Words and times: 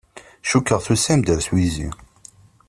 Cukkeɣ 0.49 0.79
tusam-d 0.85 1.27
ɣer 1.31 1.39
twizi. 1.47 1.89